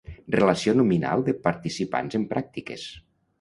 Relació 0.35 0.73
nominal 0.79 1.21
de 1.27 1.35
participants 1.49 2.19
en 2.21 2.25
pràctiques. 2.33 2.89